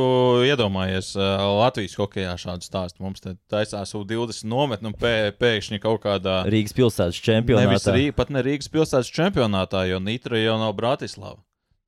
[0.49, 1.13] iedomājies,
[1.61, 3.03] Latvijas hokeja šādu stāstu.
[3.05, 6.39] Mums te taisās U20 nometne un pē, pēkšņi kaut kādā.
[6.49, 7.93] Rīgas pilsētas Nevis čempionātā.
[7.95, 11.37] Rī, pat ne Rīgas pilsētas čempionātā, jo Nitra jau nav Bratislava.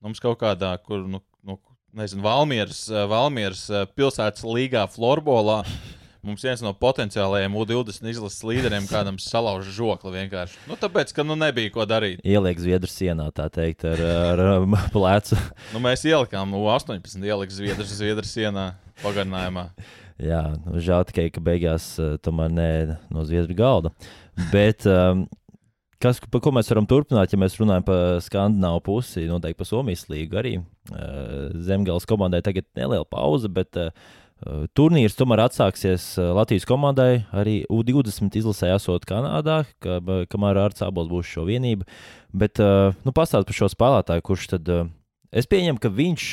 [0.04, 1.56] Mums kaut kādā, kur, nu, nu
[1.96, 3.64] nezinu, Valmieras, Valmieras
[3.96, 5.62] pilsētas līgā florbolā.
[6.20, 10.59] Mums viens no potenciālajiem U20 izlases līderiem kādam salauž žokli vienkārši.
[10.68, 12.20] Nu, tāpēc, ka nu nebija ko darīt.
[12.28, 14.02] Ieliek Zviedru sienā, tā teikt, ar,
[14.35, 15.38] ar um, plecu.
[15.72, 18.66] Nu, mēs ielikām U18, ielikt Zviedrijas Zviedru sienā
[19.00, 19.70] pagarinājumā.
[20.20, 22.70] Jā, nu, žēl tikai, ka beigās uh, tomēr nē,
[23.09, 23.96] no Zviedru galda.
[24.52, 25.24] Bet, um,
[26.04, 30.04] kas, par ko mēs varam turpināt, ja mēs runājam par skandināvu pusi, noteikti par Somijas
[30.12, 30.59] līgu arī.
[30.92, 33.88] Uh, Zemgales komandai tagad neliela pauze, bet uh,
[34.76, 39.98] turnīrs tomēr atsāksies uh, Latvijas komandai arī U20 izlasē esot Kanādā, ka,
[40.33, 41.88] kamēr Arts Abols būs šo vienību.
[42.33, 44.70] Bet, uh, nu, pastāst par šo spēlētāju, kurš tad,
[45.33, 46.29] es pieņemu, ka viņš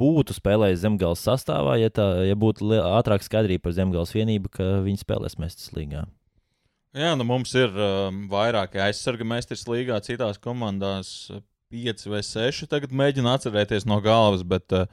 [0.00, 5.02] būtu spēlējis zemgājas sastāvā, ja, tā, ja būtu ātrāk skaidrība par zemgājas vienību, ka viņi
[5.02, 6.06] spēlēs Mestas līgā.
[6.96, 11.30] Jā, nu mums ir um, vairāki aizsarga meistars līgā, citās komandās
[11.70, 12.66] pieci vai seši.
[12.70, 14.90] Tagad mēģinu atcerēties no galvas, bet uh,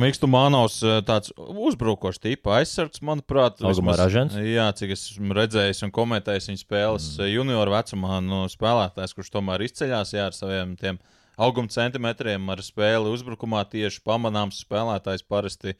[0.00, 4.00] Mikls Manovs tāds uzbrukošs tipa aizsargs, manuprāt, vismaz-?
[4.40, 7.32] Jā, cik es esmu redzējis un komentējis viņa spēles mm.
[7.32, 11.00] junioru vecumā, no spēlētājs, kurš tomēr izceļās jā, ar saviem tiem
[11.40, 15.76] auguma centimetriem, ar spēli uzbrukumā tieši pamanāms spēlētājs parasti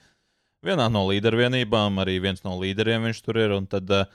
[0.64, 3.56] vienā no līdervienībām, arī viens no līderiem viņš tur ir.
[3.72, 4.12] Tad uh,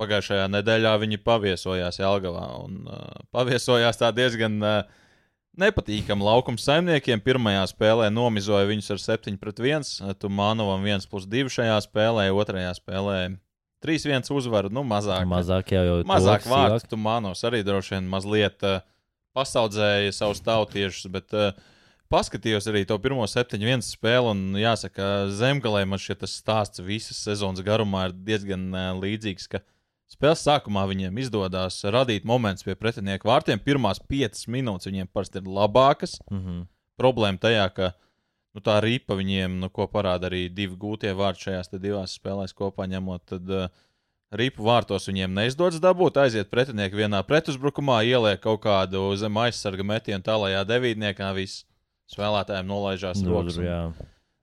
[0.00, 5.00] pagājušajā nedēļā viņi paviesojās Jālgavā un uh, paviesojās tā diezgan uh,
[5.58, 7.20] nepatīkami laukuma saimniekiem.
[7.22, 12.72] Pirmajā spēlē nomizoja viņus ar 7 pret 1, Tumānovam 1 plus 2 šajā spēlē, otrajā
[12.78, 13.18] spēlē
[13.82, 15.26] 3-1 uzvaru, nu mazāk.
[15.28, 16.86] Mazāk jau jau Mazāk vārdu.
[16.90, 18.80] Tumānos arī droši vien mazliet uh,
[19.36, 21.50] pasaudzēja savus tautiešus, bet uh,
[22.12, 24.32] paskatījos arī to pirmo 7-1 spēli.
[24.32, 29.50] Un jāsaka, Zemgalē man tas stāsts visas sezonas garumā ir diezgan uh, līdzīgs.
[29.50, 29.64] ka
[30.12, 33.60] Spēles sākumā viņiem izdodas radīt momentus pie pretinieku vārtiem.
[33.62, 36.18] Pirmās 5 minūtes viņiem parasti ir labākas.
[36.30, 36.66] Mhm.
[37.00, 37.92] Problēma tajā, ka
[38.52, 42.84] nu, tā ripa viņiem, nu, ko parāda arī divi gūtie vārti šajās divās spēlēs kopā
[42.92, 43.72] ņemot, tad uh,
[44.36, 46.20] ripu vārtos viņiem neizdodas dabūt.
[46.20, 51.32] Aiziet pretinieki vienā pretuzbrukumā, ieliek kaut kādu zem aizsarga metienu tālākajā devītniekā.
[51.40, 51.64] Viss
[52.12, 53.60] spēlētājiem nolaižās rokas.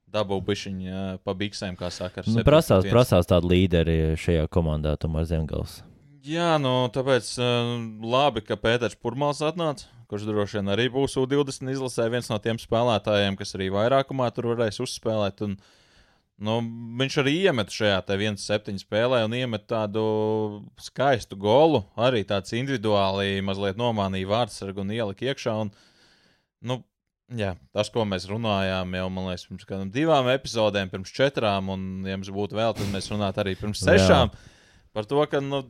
[0.09, 0.17] Un jā.
[0.17, 2.23] Dabū bišķiņu pa biksēm, kā saka.
[2.25, 2.95] Nu, 7 prasās, pret 1.
[2.95, 5.83] prasās tādi līderi šajā komandā, tomēr Zemgals.
[6.25, 11.71] Jā, nu, tāpēc uh, labi, ka Pēters Pūrmāls atnāca, kurš droši vien arī būs U20
[11.71, 15.45] izlasē, viens no tiem spēlētājiem, kas arī vairākumā tur varēs uzspēlēt.
[15.47, 15.55] Un,
[16.43, 16.57] nu,
[16.99, 20.03] viņš arī iemet šajā 1-7 spēlē un iemet tādu
[20.81, 21.85] skaistu golu.
[21.95, 25.55] Arī tāds individuāli mazliet nomānīja vārdsargu un ielika iekšā.
[25.63, 25.71] Un,
[26.67, 26.81] nu,
[27.37, 32.17] Jā, tas, ko mēs runājām jau liekas, pirms kādām divām epizodēm, pirms četrām, un, ja
[32.17, 34.31] mums būtu vēl, tad mēs runātu arī pirms sešām.
[34.97, 35.61] Par to, ka, nu,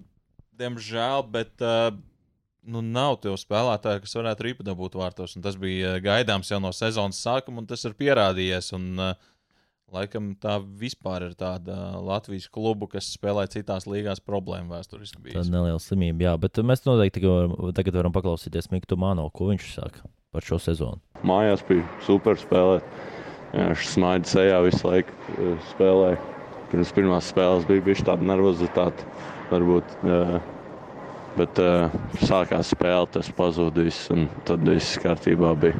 [0.59, 1.89] diemžēl, bet uh,
[2.63, 5.35] nu, nav to spēlētāju, kas varētu ripu dabūt vārtos.
[5.35, 8.71] Un tas bija uh, gaidāms jau no sezonas sākuma, un tas ir pierādījies.
[8.77, 9.27] Un, uh,
[9.91, 15.51] laikam tā vispār ir tāda Latvijas klubu, kas spēlē citās līgās, problēma vēsturiski Tāda bijis.
[15.51, 20.05] neliela slimība, jā, bet mēs noteikti tagad, tagad varam paklausīties Miktu Mano, ko viņš saka
[20.35, 20.99] par šo sezonu.
[21.25, 22.85] Mājās bija super spēlēt.
[23.49, 26.19] Viņš smaida sejā visu laiku eh, spēlēja.
[26.69, 29.07] Pirms pirmās spēles bija bijusi tāda nervozitāte.
[29.49, 30.39] Varbūt, jā.
[31.33, 35.79] bet uh, sākās spēle, tas pazuda viss, un tad viss kārtībā bija.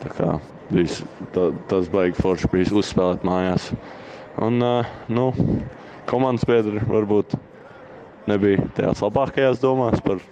[0.00, 0.30] Tā kā
[0.72, 1.02] viss,
[1.34, 3.68] ta, tas baigi forši bija uzspēlēt mājās.
[4.40, 4.64] Un,
[5.12, 5.26] nu,
[6.08, 7.36] komandas biedri varbūt
[8.32, 10.24] nebija tajās labākajās domās par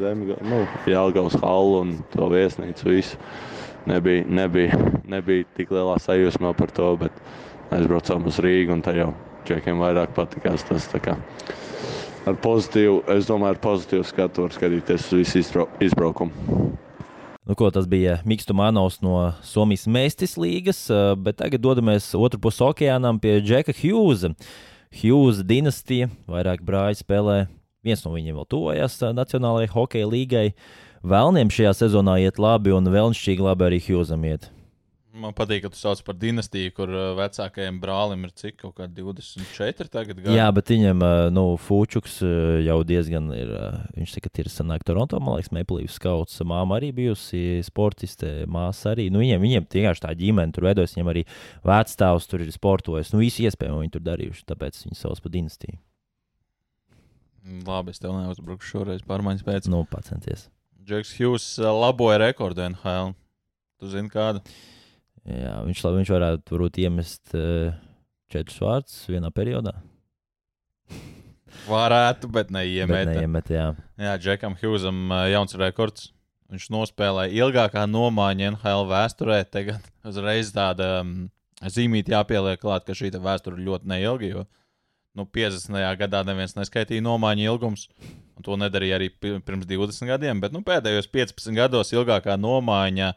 [0.00, 3.18] Zemgā, nu, Jālgavas halu un to viesnīcu visu.
[3.90, 4.78] Nebija, nebija,
[5.10, 7.16] nebija tik lielā sajūsmā par to, bet
[7.74, 9.10] aizbraucām uz Rīgu un tā jau
[9.48, 10.86] čekiem vairāk patikās tas.
[10.92, 11.16] tā kā
[12.22, 16.68] Ar pozitīvu, es domāju, ar pozitīvu skatu var skatīties uz visu izbrau izbraukumu.
[17.42, 22.38] Nu, ko, tas bija Mikls Manovs no Somijas Mēstis līgas, eh, bet tagad dodamies otru
[22.38, 24.30] pusi okeānam pie Džeka Hjūza.
[24.94, 27.36] Hjūza dinastija, vairāk brāļi spēlē.
[27.82, 30.48] Viens no viņiem vēl tuvojas eh, Nacionālajai hokeja līgai.
[31.02, 34.52] Vēlniem šajā sezonā iet labi, un vēlnšķīgi labi arī Hjūzam iet.
[35.12, 39.02] Man patīk, ka tu sauc par dinastiju, kur uh, vecākajam brālim ir cik kaut kādi
[39.04, 40.38] 24 tagad gadi.
[40.38, 43.52] Jā, bet viņam, eh, nu, Fūčuks eh, jau diezgan ir.
[43.52, 46.40] eh, Viņš tagad ir sanāk Toronto, man liekas, Meplīvs skauts.
[46.48, 49.10] Māma arī bijusi sportiste, māsa arī.
[49.12, 51.26] Nu, viņiem, viņiem vienkārši tā ģimene tur veidojas, viņiem arī
[51.60, 53.12] vecāks tur ir sportojis.
[53.12, 55.76] Nu, visu iespējamo viņi tur darījuši, tāpēc viņi sauc par dinastiju.
[57.42, 59.66] Labi, es tev neuzbrukšu šoreiz pārmaiņas pēc.
[59.72, 60.46] Nu, pacenties.
[60.86, 63.16] Džeks Hughes uh, laboja rekordu NHL.
[63.82, 64.42] Tu zini, kādu?
[65.26, 67.74] Jā, viņš, viņš varētu varbūt, iemest uh,
[68.30, 69.74] četrus vārdus vienā periodā.
[71.68, 72.94] Varētu, bet neiemet.
[72.94, 73.66] Bet neiemet jā.
[74.00, 76.08] jā, Džekam Hjūzam uh, jauns rekords.
[76.52, 79.42] Viņš nospēlēja ilgākā nomaiņa NHL vēsturē.
[79.50, 81.14] Tagad uzreiz tāda um,
[81.64, 84.30] zīmīte jāpieliek klāt, ka šī vēsture ļoti neilga.
[84.30, 84.46] Jo
[85.18, 85.76] nu, 50.
[86.00, 87.88] gadā neviens neskaitīja nomaiņu ilgums.
[88.36, 90.40] Un to nedarīja arī pirms 20 gadiem.
[90.40, 93.12] Bet nu, pēdējos 15 gados ilgākā nomaiņa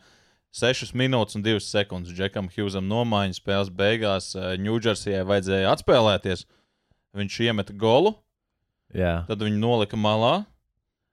[0.56, 2.16] 6 minūtes un 2 sekundes.
[2.16, 6.46] Džekam Hjūzam nomaiņas spēles beigās Ņūdžersijai vajadzēja atspēlēties.
[7.16, 8.12] Viņš iemeta golu,
[8.96, 9.24] Jā.
[9.28, 10.44] tad viņu nolika malā.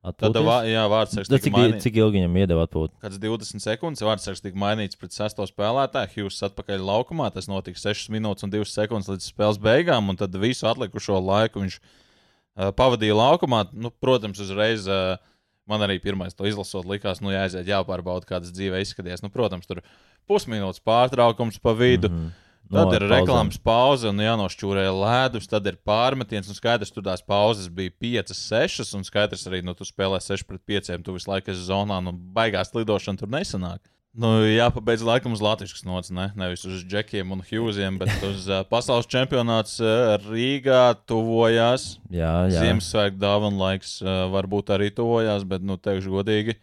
[0.03, 0.35] Tad,
[0.67, 1.85] jā, vārdsargs tika cik, mainīts.
[1.85, 2.97] cik ilgi viņam iedeva atpūtu?
[3.05, 6.11] Kāds 20 sekundes vārdsargs tika mainīts pret sesto spēlētāju.
[6.17, 7.29] Hughes atpakaļ laukumā.
[7.31, 10.11] Tas notika 6 minūtes un 2 sekundes līdz spēles beigām.
[10.11, 13.69] Un tad visu atlikušo laiku viņš uh, pavadīja laukumā.
[13.79, 15.23] Nu, protams, uzreiz uh,
[15.71, 19.23] man arī pirmais to izlasot, likās, nu, jāaiziet, jāpārbauda, kādas dzīvē izskaties.
[19.23, 19.85] Nu, protams, tur
[20.27, 22.11] pusminūtes pārtraukums pa vidu.
[22.11, 22.39] Mm -hmm.
[22.73, 23.13] Tad No, ir pauzēm.
[23.13, 26.49] reklāmas pauze, un jānošķūrē ledus, tad ir pārmetiens.
[26.49, 30.47] Un skaidrs, tur tās pauzes bija 5, 6, un skaidrs arī, nu, tu spēlē 6
[30.49, 33.85] pret 5, tu visu laiku esi zonā, nu, baigās lidošana tur nesanāk.
[34.13, 36.27] Nu, jāpabeidz laikam uz latviešu nots, ne?
[36.37, 41.95] nevis uz džekiem un hjūziem, bet uz uh, pasaules čempionāts uh, Rīgā tuvojās.
[42.13, 42.67] Jā, jā.
[42.67, 46.59] Ziemassvētku dāvana laiks uh, varbūt arī tuvojās, bet, nu, teikšu godīgi,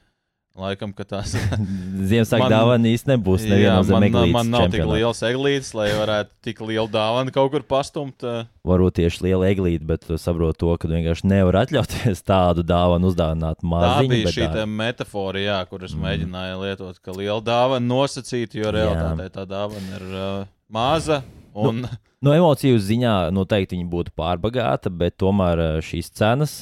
[0.62, 1.34] laikam, ka tās
[2.10, 3.46] Ziemassvētku Man- dāvana īsti nebūs.
[3.50, 4.98] Jā, man, eglītes man nav tik čempionātā.
[5.00, 8.26] liels eglītis, lai varētu tik lielu dāvanu kaut kur pastumt.
[8.28, 13.10] uh, Varbūt tieši liela eglīte, bet tu saproti to, ka vienkārši nevar atļauties tādu dāvanu
[13.14, 14.12] uzdāvināt Tā maziņu.
[14.14, 16.04] bija bet šī tā- tā metafora, jā, kuras mm.
[16.06, 21.24] mēģināja lietot, ka liela dāvana nosacīta, jo realitātē tā dāvana ir uh, maza.
[21.56, 26.56] Un, nu, No emociju ziņā noteikti viņa būtu pārbagāta, bet tomēr eh, šīs cenas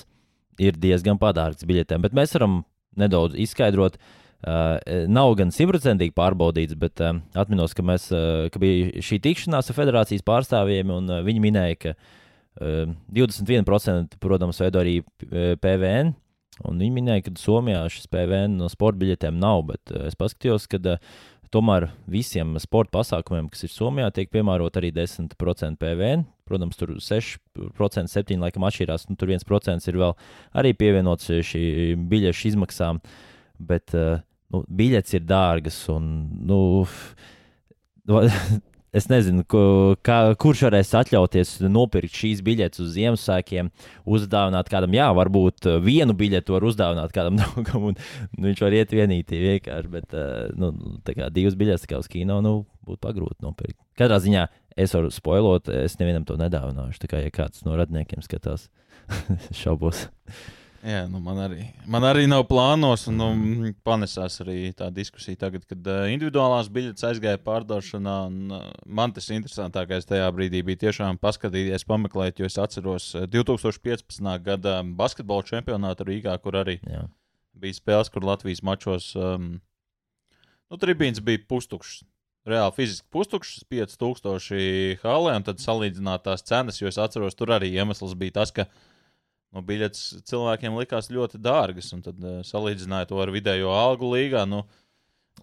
[0.61, 2.03] ir diezgan padārgas biļetēm.
[2.05, 2.59] Bet mēs varam
[2.99, 3.97] nedaudz izskaidrot.
[4.37, 4.77] Uh,
[5.09, 9.77] nav gan simtprocentīgi pārbaudīts, bet uh, atminos, ka, mēs, uh, ka bija šī tikšanās ar
[9.79, 16.13] federācijas pārstāvjiem, un uh, viņi minēja, ka uh, 21% protams veido arī PVN.
[16.65, 20.69] Un viņi minēja, ka Somijā šis PVN no sporta biļetēm nav, bet uh, es paskatījos,
[20.69, 21.01] ka uh,
[21.53, 26.25] tomēr visiem sporta pasākumiem, kas ir Somijā, tiek piemērot arī 10% PVN.
[26.47, 27.37] Protams, tur 6%,
[27.77, 30.15] 7% laikam atšķirās, un tur 1% ir vēl
[30.57, 31.65] arī pievienots šī
[32.09, 33.01] biļešu izmaksām.
[33.57, 34.21] Bet uh,
[34.53, 36.07] nu, biļetes ir dārgas, un
[36.47, 36.59] nu,
[38.97, 39.43] es nezinu,
[40.05, 43.71] kā, kurš varēs atļauties nopirkt šīs biļetes uz Ziemassvētkiem,
[44.17, 48.77] uzdāvināt kādam, jā, varbūt uh, vienu biļeti var uzdāvināt kādam draugam, un nu, viņš var
[48.77, 50.71] iet vienīgi vienkārši, bet uh, nu,
[51.35, 53.79] divas biļetes kā uz kino nu, būtu pagrūti nopirkt.
[53.99, 57.01] Katrā ziņā es varu spoilot, es nevienam to nedāvināšu.
[57.03, 58.67] Tā kā ja kāds no radniekiem skatās,
[59.61, 60.05] šaubos.
[60.85, 65.65] jā, nu, man, arī, man arī nav plānos, un nu, panesās arī tā diskusija tagad,
[65.69, 68.17] kad uh, individuālās biļetes aizgāja pārdošanā.
[68.29, 73.25] Un, uh, man tas interesantākais tajā brīdī bija tiešām paskatīties, pameklēt, jo es atceros uh,
[73.33, 74.21] 2015.
[74.45, 77.07] gada basketbola čempionātu Rīgā, kur arī Jā.
[77.57, 79.57] bija spēles, kur Latvijas mačos um,
[80.69, 82.03] nu, tribīns bija pustukšs.
[82.47, 87.73] Reāli fiziski pustukšs, 5000 halē, un tad salīdzināt tās cenas, jo es atceros, tur arī
[87.75, 88.67] iemesls bija tas, ka
[89.51, 94.45] nu, biļetes cilvēkiem likās ļoti dārgas, un tad uh, salīdzināja to ar vidējo algu līgā.
[94.47, 94.63] Nu,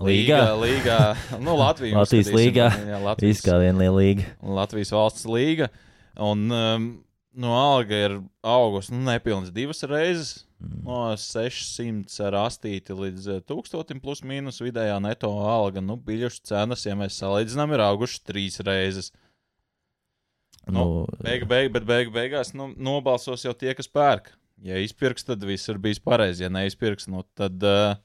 [0.03, 0.41] Līgā?
[0.59, 0.99] līgā,
[1.39, 2.71] nu, Latvijas, Latvijas līgā.
[2.89, 4.27] Jā, Latvijas, kā viena liela līga.
[4.43, 5.69] Latvijas valsts līga.
[6.19, 6.89] Un um,
[7.35, 10.33] no alga ir augusi nu, nepilnas divas reizes.
[10.85, 15.83] No 600 ar astīti līdz eh, 1000 plus mīnus vidējā neto alga.
[15.85, 19.11] Nu, biļešu cenas, ja mēs salīdzinām, ir augušas trīs reizes.
[20.71, 24.33] Nu, beigu, beigu, bet beigu beigās nu, nobalsos jau tie, kas pērk.
[24.65, 26.47] Ja izpirks, tad viss ir bijis pareizi.
[26.47, 27.99] Ja neizpirks, nu, tad uh,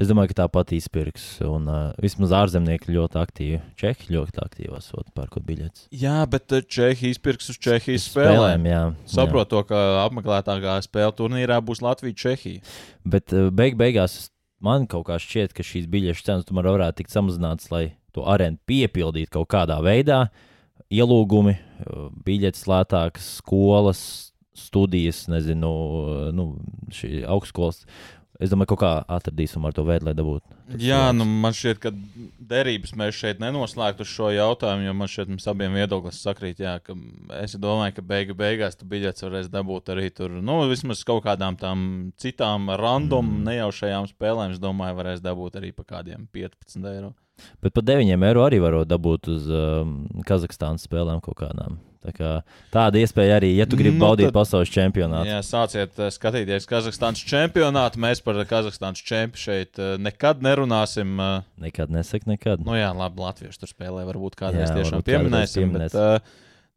[0.00, 1.24] Es domāju, ka tāpat izpirks.
[1.46, 3.60] Un uh, vismaz ārzemnieki ļoti aktīvi.
[3.78, 5.86] Čehi ļoti aktīvi esot pērkot biļetes.
[5.92, 8.66] jā, bet eh, Čehija izpirks uz Čehijas spēlēm.
[8.70, 8.82] jā.
[9.10, 12.62] Saprot to, ka apmeklētākā spēle turnīrā būs Latvija-Čehija.
[12.62, 12.76] Jā.
[13.04, 14.30] Bet uh, beig beigās
[14.62, 18.60] man kaut kā šķiet, ka šīs biļešu cenas tomēr varētu tikt samazinātas, lai to arēnu
[18.68, 20.26] piepildītu kaut kādā veidā.
[20.92, 24.02] Ielūgumi, uh, biļetes lētākas, skolas,
[24.58, 26.50] studijas, nezinu, uh, nu,
[26.92, 27.86] šī augstskolas.
[28.42, 30.56] Es domāju, ka atradīsim ar to veidu, lai dabūtu.
[30.82, 31.92] Jā, nu man šķiet, ka
[32.50, 36.62] derības mēs šeit nenoslēgtu uz šo jautājumu, jo man šķiet, mums abiem viedoklis sakrīt.
[36.64, 36.96] Jā, ka
[37.38, 41.58] es domāju, ka beigu beigās tu biļetes varēs dabūt arī tur, nu, vismaz kaut kādām
[41.60, 41.84] tām
[42.18, 43.46] citām random, mm.
[43.50, 44.56] nejaušajām spēlēm.
[44.56, 47.14] Es domāju, varēs dabūt arī pa kādiem 15 eiro.
[47.62, 51.78] Bet par 9 eiro arī varot dabūt uz um, Kazahstānas spēlēm kaut kādām.
[52.02, 52.42] Tā
[52.74, 55.28] tāda iespēja arī, ja tu gribi Nu, baudīt tad- pasaules čempionātu.
[55.30, 58.00] Jā, sāciet eh, skatīties Kazahstānas čempionātu.
[58.02, 61.14] Mēs par Kazahstānas čempionu šeit eh, nekad nerunāsim.
[61.22, 62.64] eh, Nekad nesaka, nekad.
[62.66, 64.02] Nu, jā, labi, Latviešu tur spēlē.
[64.10, 65.72] Varbūt kādreiz Jā, tiešām pieminēsim.
[65.78, 66.18] Bet, uh,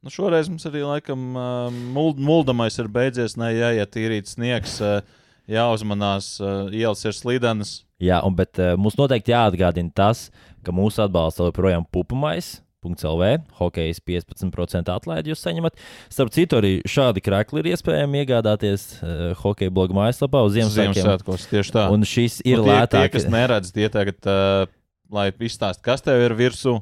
[0.05, 3.33] nu, šoreiz mums arī laikam uh, muld, muldamais ir beidzies.
[3.41, 5.01] Nē, jāiet tīrīt sniegs, uh,
[5.49, 7.79] jāuzmanās, uh, ielas ir slīdenas.
[8.03, 10.27] Jā, un, bet uh, mums noteikti jāatgādina tas,
[10.65, 12.59] ka mūsu atbalsta joprojām pupamais.
[12.85, 15.81] .lv, hokejas 15% atlaidi jūs saņemat.
[16.13, 21.01] Starp citu, arī šādi krēkli ir iespējami iegādāties uh, hokeja bloga mājaslapā uz Ziemassvētkiem.
[21.01, 21.85] Ziemassvētkos tieši tā.
[21.95, 23.13] Un šis ir Nu, tie, tie, lētāk.
[23.17, 24.69] kas neredz, tie tagad, uh,
[25.11, 26.79] lai izstāst, kas tev ir virsū.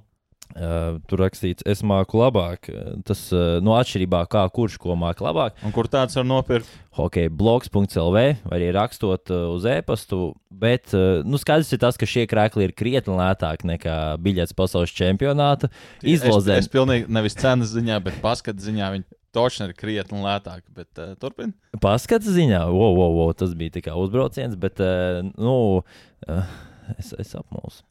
[0.54, 2.68] Uh, tur rakstīts, es māku labāk.
[2.70, 5.56] Uh, Tas uh, no atšķirībā kā kurš ko māca labāk.
[5.66, 6.70] Un kur tāds var nopirkt?
[6.94, 10.36] Hokejblogs.lv vai arī rakstot uh, uz e-pastu.
[10.54, 14.94] Bet uh, nu, skaidrs ir tas, ka šie krēkli ir krietni lētāki nekā biļets pasaules
[14.94, 15.72] čempionāta
[16.06, 16.60] izlozē.
[16.62, 20.70] Es, es pilnīgi nevis cenas ziņā, bet paskatu ziņā viņi točni ir krietni lētāki.
[20.78, 21.56] Bet uh, turpin.
[21.82, 26.54] Paskats ziņā, wow, wow, wow, tas bija tikai uzbrauciens, bet uh, nu, uh,
[26.98, 27.84] es, es apmulsu.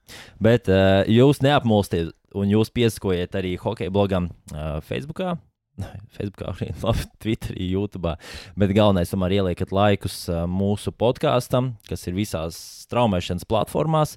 [0.43, 5.25] Bet uh, jūs neapmulsties, un jūs piesakojiet arī hokeja blogam uh, Facebook.
[6.17, 8.15] Facebookā, arī labi, Twitterī, YouTube.
[8.61, 14.17] Bet galvenais, tomēr ieliekat laikus uh, mūsu podkāstam, kas ir visās straumēšanas platformās.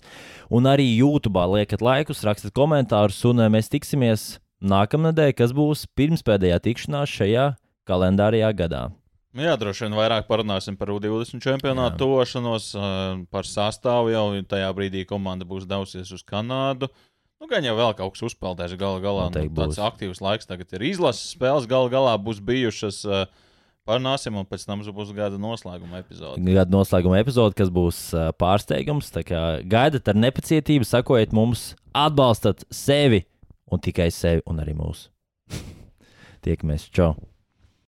[0.54, 4.36] Un arī YouTube liekat laikus, rakstat komentārus, un uh, mēs tiksimies
[4.66, 7.50] nākamnedēļ, kas būs pirmspēdējā tikšanās šajā
[7.88, 8.86] kalendārajā gadā.
[9.36, 14.70] Nu Jā, droši vien vairāk parunāsim par U20 čempionātu tuvošanos, uh, par sastāvu jau tajā
[14.78, 16.88] brīdī komanda būs devusies uz Kanādu.
[17.44, 19.26] Nu, gan jau vēl kaut kas uzpeldēs gala galā.
[19.28, 19.82] Nu, tāds būs.
[19.90, 23.02] aktīvs laiks tagad ir izlases spēles, gala galā būs bijušas.
[23.86, 26.40] Parunāsim, un pēc tam būs gada noslēguma epizode.
[26.40, 28.02] Gada noslēguma epizode, kas būs
[28.40, 29.12] pārsteigums.
[29.68, 33.26] Gaidat ar nepacietību, sakojiet mums, atbalstat sevi
[33.68, 35.12] un tikai sevi un arī mūsu.
[36.48, 36.88] Tiekamies!
[36.88, 37.14] Čau!